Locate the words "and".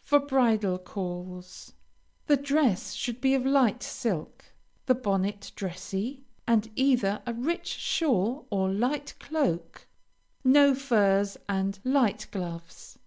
6.46-6.70, 11.46-11.78